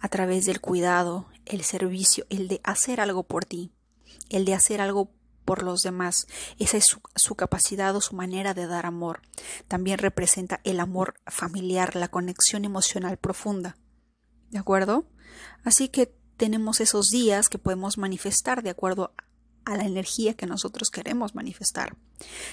A 0.00 0.08
través 0.08 0.44
del 0.46 0.60
cuidado, 0.60 1.28
el 1.44 1.62
servicio, 1.62 2.26
el 2.30 2.48
de 2.48 2.60
hacer 2.64 3.00
algo 3.00 3.22
por 3.22 3.44
ti, 3.44 3.72
el 4.28 4.44
de 4.44 4.54
hacer 4.54 4.80
algo 4.80 5.12
por 5.46 5.62
los 5.62 5.80
demás. 5.80 6.26
Esa 6.58 6.76
es 6.76 6.84
su, 7.14 7.34
capacidad 7.34 7.96
o 7.96 8.02
su 8.02 8.14
manera 8.14 8.52
de 8.52 8.66
dar 8.66 8.84
amor. 8.84 9.22
También 9.68 9.98
representa 9.98 10.60
el 10.64 10.80
amor 10.80 11.14
familiar, 11.26 11.96
la 11.96 12.08
conexión 12.08 12.66
emocional 12.66 13.16
profunda. 13.16 13.78
¿De 14.50 14.58
acuerdo? 14.58 15.06
Así 15.64 15.88
que 15.88 16.14
tenemos 16.36 16.80
esos 16.82 17.08
días 17.08 17.48
que 17.48 17.58
podemos 17.58 17.96
manifestar 17.96 18.62
de 18.62 18.70
acuerdo 18.70 19.14
a 19.64 19.76
la 19.76 19.84
energía 19.84 20.34
que 20.34 20.46
nosotros 20.46 20.90
queremos 20.90 21.34
manifestar. 21.34 21.96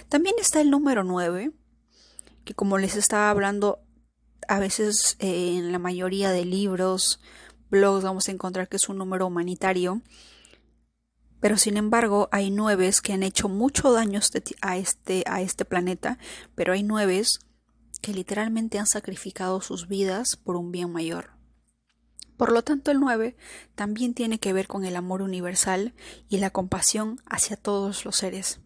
También 0.07 0.35
está 0.39 0.61
el 0.61 0.69
número 0.69 1.03
9, 1.03 1.51
que 2.45 2.53
como 2.53 2.77
les 2.77 2.95
estaba 2.95 3.29
hablando 3.29 3.83
a 4.47 4.59
veces 4.59 5.15
eh, 5.19 5.57
en 5.57 5.71
la 5.71 5.79
mayoría 5.79 6.31
de 6.31 6.45
libros, 6.45 7.19
blogs 7.69 8.03
vamos 8.03 8.27
a 8.27 8.31
encontrar 8.31 8.67
que 8.67 8.77
es 8.77 8.89
un 8.89 8.97
número 8.97 9.27
humanitario, 9.27 10.01
pero 11.43 11.57
sin 11.57 11.75
embargo 11.75 12.29
hay 12.31 12.51
nueves 12.51 13.01
que 13.01 13.11
han 13.11 13.21
hecho 13.21 13.49
mucho 13.49 13.91
daño 13.91 14.17
este 14.17 14.41
a 14.61 14.77
este, 14.77 15.25
a 15.27 15.41
este 15.41 15.65
planeta, 15.65 16.17
pero 16.55 16.71
hay 16.71 16.83
nueves 16.83 17.41
que 17.99 18.13
literalmente 18.13 18.79
han 18.79 18.87
sacrificado 18.87 19.59
sus 19.59 19.89
vidas 19.89 20.37
por 20.37 20.55
un 20.55 20.71
bien 20.71 20.93
mayor. 20.93 21.31
Por 22.37 22.53
lo 22.53 22.61
tanto, 22.61 22.91
el 22.91 23.01
9 23.01 23.35
también 23.75 24.13
tiene 24.13 24.39
que 24.39 24.53
ver 24.53 24.67
con 24.67 24.85
el 24.85 24.95
amor 24.95 25.21
universal 25.21 25.93
y 26.29 26.37
la 26.37 26.49
compasión 26.49 27.19
hacia 27.25 27.57
todos 27.57 28.05
los 28.05 28.15
seres. 28.15 28.61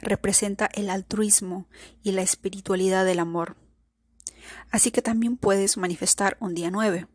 Representa 0.00 0.70
el 0.74 0.90
altruismo 0.90 1.66
y 2.04 2.12
la 2.12 2.22
espiritualidad 2.22 3.04
del 3.04 3.18
amor. 3.18 3.56
Así 4.70 4.92
que 4.92 5.02
también 5.02 5.36
puedes 5.36 5.76
manifestar 5.76 6.36
un 6.38 6.54
día 6.54 6.70
9. 6.70 7.08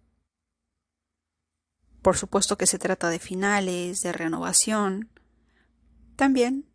Por 2.02 2.18
supuesto 2.18 2.58
que 2.58 2.68
se 2.68 2.80
trata 2.80 3.10
de 3.10 3.20
finales, 3.20 4.02
de 4.02 4.14
renovación. 4.14 5.10
También, 6.16 6.66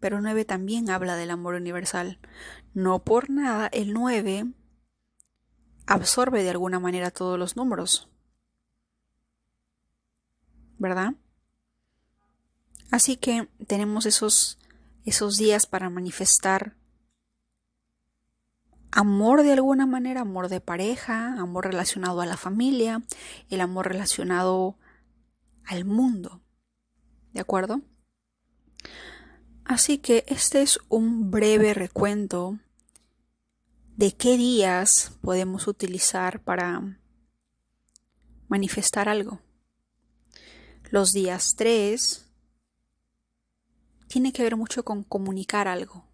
pero 0.00 0.20
9 0.20 0.44
también 0.44 0.90
habla 0.90 1.16
del 1.16 1.30
amor 1.30 1.54
universal. 1.54 2.18
No 2.74 3.04
por 3.04 3.30
nada 3.30 3.68
el 3.68 3.92
9 3.92 4.46
absorbe 5.86 6.42
de 6.42 6.50
alguna 6.50 6.80
manera 6.80 7.10
todos 7.10 7.38
los 7.38 7.56
números. 7.56 8.08
¿Verdad? 10.78 11.14
Así 12.90 13.16
que 13.16 13.48
tenemos 13.66 14.06
esos, 14.06 14.58
esos 15.04 15.36
días 15.36 15.66
para 15.66 15.88
manifestar 15.88 16.76
amor 18.92 19.42
de 19.42 19.52
alguna 19.52 19.86
manera, 19.86 20.20
amor 20.20 20.48
de 20.48 20.60
pareja, 20.60 21.32
amor 21.40 21.66
relacionado 21.66 22.20
a 22.20 22.26
la 22.26 22.36
familia, 22.36 23.02
el 23.50 23.60
amor 23.60 23.88
relacionado 23.88 24.76
al 25.64 25.84
mundo. 25.84 26.40
¿De 27.32 27.40
acuerdo? 27.40 27.80
Así 29.64 29.98
que 29.98 30.24
este 30.28 30.60
es 30.62 30.78
un 30.88 31.30
breve 31.30 31.72
recuento 31.72 32.58
de 33.96 34.12
qué 34.12 34.36
días 34.36 35.12
podemos 35.22 35.66
utilizar 35.66 36.40
para 36.40 36.98
manifestar 38.48 39.08
algo. 39.08 39.40
Los 40.90 41.12
días 41.12 41.54
3 41.56 42.28
tiene 44.08 44.32
que 44.32 44.42
ver 44.42 44.56
mucho 44.56 44.84
con 44.84 45.04
comunicar 45.04 45.68
algo. 45.68 46.04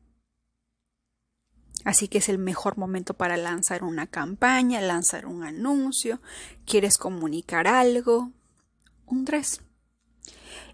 Así 1.84 2.08
que 2.08 2.18
es 2.18 2.28
el 2.28 2.38
mejor 2.38 2.76
momento 2.76 3.14
para 3.14 3.36
lanzar 3.36 3.84
una 3.84 4.06
campaña, 4.06 4.80
lanzar 4.80 5.26
un 5.26 5.44
anuncio, 5.44 6.20
quieres 6.66 6.98
comunicar 6.98 7.66
algo. 7.66 8.32
Un 9.06 9.24
3. 9.24 9.60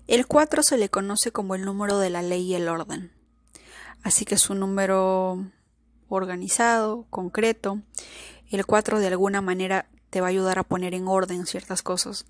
El 0.06 0.26
4 0.26 0.62
se 0.62 0.76
le 0.76 0.88
conoce 0.88 1.30
como 1.30 1.54
el 1.54 1.64
número 1.64 1.98
de 1.98 2.10
la 2.10 2.22
ley 2.22 2.42
y 2.42 2.54
el 2.54 2.68
orden. 2.68 3.12
Así 4.02 4.24
que 4.24 4.34
es 4.34 4.50
un 4.50 4.60
número 4.60 5.50
organizado, 6.08 7.06
concreto. 7.10 7.80
El 8.50 8.66
4 8.66 8.98
de 8.98 9.06
alguna 9.06 9.40
manera 9.40 9.88
te 10.10 10.20
va 10.20 10.28
a 10.28 10.30
ayudar 10.30 10.58
a 10.58 10.64
poner 10.64 10.94
en 10.94 11.08
orden 11.08 11.46
ciertas 11.46 11.82
cosas. 11.82 12.26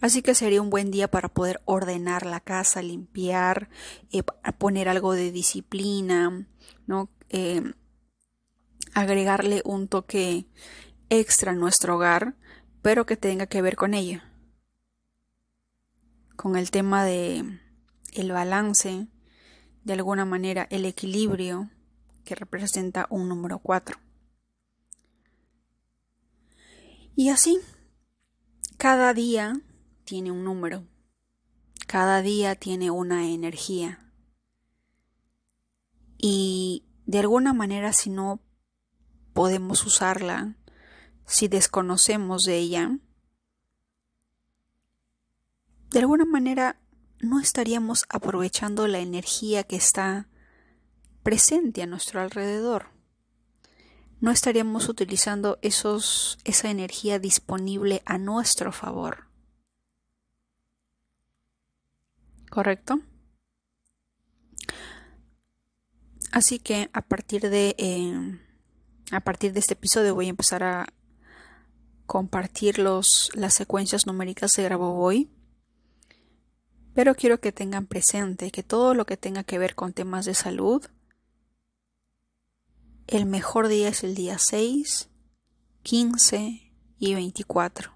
Así 0.00 0.22
que 0.22 0.34
sería 0.34 0.62
un 0.62 0.70
buen 0.70 0.90
día 0.90 1.08
para 1.08 1.28
poder 1.28 1.60
ordenar 1.64 2.24
la 2.24 2.40
casa, 2.40 2.82
limpiar, 2.82 3.68
eh, 4.12 4.22
poner 4.58 4.88
algo 4.88 5.12
de 5.12 5.32
disciplina, 5.32 6.46
¿no? 6.86 7.10
Eh, 7.30 7.72
agregarle 9.00 9.62
un 9.64 9.86
toque 9.86 10.46
extra 11.08 11.52
a 11.52 11.54
nuestro 11.54 11.96
hogar, 11.96 12.34
pero 12.82 13.06
que 13.06 13.16
tenga 13.16 13.46
que 13.46 13.62
ver 13.62 13.76
con 13.76 13.94
ella. 13.94 14.24
Con 16.36 16.56
el 16.56 16.70
tema 16.70 17.04
de 17.04 17.60
el 18.12 18.32
balance, 18.32 19.06
de 19.84 19.92
alguna 19.92 20.24
manera 20.24 20.66
el 20.70 20.84
equilibrio 20.84 21.70
que 22.24 22.34
representa 22.34 23.06
un 23.10 23.28
número 23.28 23.60
4. 23.60 23.98
Y 27.14 27.30
así, 27.30 27.58
cada 28.78 29.14
día 29.14 29.60
tiene 30.04 30.32
un 30.32 30.44
número, 30.44 30.86
cada 31.86 32.20
día 32.22 32.56
tiene 32.56 32.90
una 32.90 33.28
energía. 33.28 34.12
Y 36.16 36.84
de 37.06 37.20
alguna 37.20 37.52
manera, 37.52 37.92
si 37.92 38.10
no 38.10 38.40
podemos 39.38 39.86
usarla 39.86 40.56
si 41.24 41.46
desconocemos 41.46 42.42
de 42.42 42.56
ella, 42.56 42.98
de 45.90 46.00
alguna 46.00 46.24
manera 46.24 46.80
no 47.20 47.38
estaríamos 47.38 48.04
aprovechando 48.08 48.88
la 48.88 48.98
energía 48.98 49.62
que 49.62 49.76
está 49.76 50.26
presente 51.22 51.82
a 51.82 51.86
nuestro 51.86 52.20
alrededor. 52.20 52.88
No 54.18 54.32
estaríamos 54.32 54.88
utilizando 54.88 55.60
esos, 55.62 56.40
esa 56.42 56.68
energía 56.68 57.20
disponible 57.20 58.02
a 58.06 58.18
nuestro 58.18 58.72
favor. 58.72 59.28
¿Correcto? 62.50 63.02
Así 66.32 66.58
que 66.58 66.90
a 66.92 67.02
partir 67.02 67.48
de 67.50 67.76
eh, 67.78 68.47
a 69.10 69.20
partir 69.20 69.52
de 69.52 69.60
este 69.60 69.74
episodio 69.74 70.14
voy 70.14 70.26
a 70.26 70.30
empezar 70.30 70.62
a 70.62 70.86
compartir 72.06 72.78
los, 72.78 73.30
las 73.34 73.54
secuencias 73.54 74.06
numéricas 74.06 74.52
de 74.52 74.74
hoy. 74.74 75.30
Pero 76.94 77.14
quiero 77.14 77.38
que 77.38 77.52
tengan 77.52 77.86
presente 77.86 78.50
que 78.50 78.62
todo 78.62 78.94
lo 78.94 79.06
que 79.06 79.16
tenga 79.16 79.44
que 79.44 79.58
ver 79.58 79.74
con 79.74 79.92
temas 79.92 80.24
de 80.24 80.34
salud, 80.34 80.84
el 83.06 83.26
mejor 83.26 83.68
día 83.68 83.88
es 83.88 84.02
el 84.04 84.14
día 84.14 84.38
6, 84.38 85.08
15 85.82 86.72
y 86.98 87.14
24. 87.14 87.92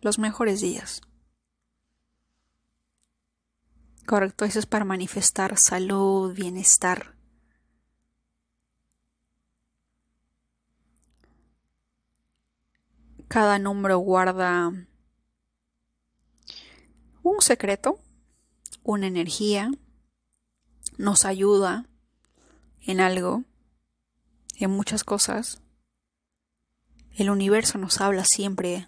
Los 0.00 0.18
mejores 0.18 0.60
días. 0.60 1.00
Correcto, 4.06 4.44
eso 4.44 4.58
es 4.58 4.66
para 4.66 4.84
manifestar 4.84 5.56
salud, 5.58 6.34
bienestar. 6.34 7.13
Cada 13.34 13.58
número 13.58 13.98
guarda 13.98 14.72
un 17.24 17.40
secreto, 17.40 17.98
una 18.84 19.08
energía, 19.08 19.72
nos 20.98 21.24
ayuda 21.24 21.84
en 22.82 23.00
algo, 23.00 23.42
en 24.54 24.70
muchas 24.70 25.02
cosas. 25.02 25.60
El 27.16 27.28
universo 27.28 27.76
nos 27.76 28.00
habla 28.00 28.24
siempre 28.24 28.86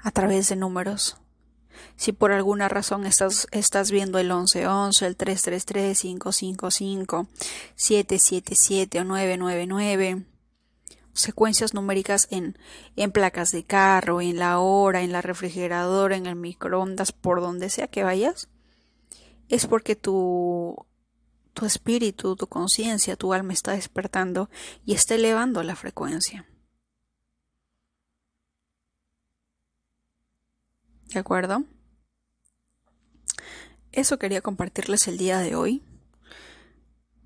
a 0.00 0.10
través 0.10 0.48
de 0.48 0.56
números. 0.56 1.16
Si 1.94 2.10
por 2.10 2.32
alguna 2.32 2.68
razón 2.68 3.06
estás, 3.06 3.46
estás 3.52 3.92
viendo 3.92 4.18
el 4.18 4.30
1111, 4.32 5.06
el 5.06 5.16
333, 5.16 6.00
555, 6.00 7.28
777 7.76 8.98
o 8.98 9.04
999, 9.04 10.26
secuencias 11.16 11.74
numéricas 11.74 12.28
en, 12.30 12.58
en 12.94 13.10
placas 13.10 13.50
de 13.50 13.64
carro, 13.64 14.20
en 14.20 14.38
la 14.38 14.58
hora, 14.58 15.02
en 15.02 15.12
la 15.12 15.22
refrigeradora, 15.22 16.16
en 16.16 16.26
el 16.26 16.36
microondas, 16.36 17.12
por 17.12 17.40
donde 17.40 17.70
sea 17.70 17.88
que 17.88 18.04
vayas, 18.04 18.48
es 19.48 19.66
porque 19.66 19.96
tu, 19.96 20.86
tu 21.54 21.66
espíritu, 21.66 22.36
tu 22.36 22.46
conciencia, 22.46 23.16
tu 23.16 23.32
alma 23.32 23.52
está 23.52 23.72
despertando 23.72 24.50
y 24.84 24.94
está 24.94 25.14
elevando 25.14 25.62
la 25.62 25.74
frecuencia. 25.76 26.46
¿De 31.06 31.18
acuerdo? 31.20 31.64
Eso 33.92 34.18
quería 34.18 34.42
compartirles 34.42 35.08
el 35.08 35.16
día 35.16 35.38
de 35.38 35.54
hoy, 35.54 35.82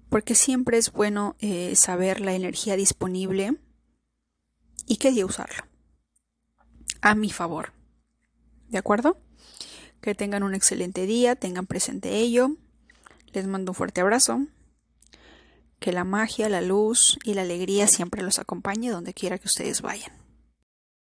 porque 0.08 0.34
siempre 0.34 0.78
es 0.78 0.92
bueno 0.92 1.34
eh, 1.40 1.74
saber 1.74 2.20
la 2.20 2.34
energía 2.34 2.76
disponible 2.76 3.58
y 4.90 4.96
qué 4.96 5.24
usarla 5.24 5.68
a 7.00 7.14
mi 7.14 7.30
favor. 7.30 7.72
¿De 8.70 8.78
acuerdo? 8.78 9.20
Que 10.00 10.16
tengan 10.16 10.42
un 10.42 10.52
excelente 10.52 11.06
día, 11.06 11.36
tengan 11.36 11.66
presente 11.66 12.16
ello. 12.16 12.56
Les 13.32 13.46
mando 13.46 13.70
un 13.70 13.76
fuerte 13.76 14.00
abrazo. 14.00 14.48
Que 15.78 15.92
la 15.92 16.02
magia, 16.02 16.48
la 16.48 16.60
luz 16.60 17.20
y 17.22 17.34
la 17.34 17.42
alegría 17.42 17.86
siempre 17.86 18.22
los 18.22 18.40
acompañe 18.40 18.90
donde 18.90 19.14
quiera 19.14 19.38
que 19.38 19.46
ustedes 19.46 19.80
vayan. 19.80 20.19